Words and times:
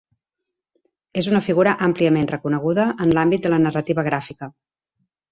És 1.21 1.27
una 1.33 1.41
figura 1.47 1.73
àmpliament 1.87 2.29
reconeguda 2.31 2.85
en 3.05 3.13
l'àmbit 3.17 3.43
de 3.43 3.51
la 3.55 3.59
narrativa 3.65 4.07
gràfica. 4.09 4.49